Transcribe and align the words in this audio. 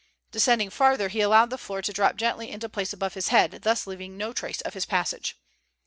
Descending 0.31 0.71
farther 0.71 1.09
he 1.09 1.21
allowed 1.21 1.51
the 1.51 1.59
floor 1.59 1.83
to 1.83 1.93
drop 1.93 2.15
gently 2.15 2.49
into 2.49 2.67
place 2.67 2.91
above 2.91 3.13
his 3.13 3.27
head, 3.27 3.59
thus 3.61 3.85
leaving 3.85 4.17
no 4.17 4.33
trace 4.33 4.61
of 4.61 4.73
his 4.73 4.87
passage. 4.87 5.37